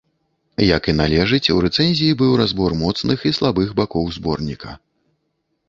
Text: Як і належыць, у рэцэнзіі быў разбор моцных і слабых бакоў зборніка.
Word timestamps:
Як 0.77 0.87
і 0.93 0.95
належыць, 1.01 1.51
у 1.57 1.57
рэцэнзіі 1.65 2.17
быў 2.23 2.31
разбор 2.43 2.77
моцных 2.81 3.29
і 3.31 3.35
слабых 3.41 3.67
бакоў 3.83 4.05
зборніка. 4.19 4.71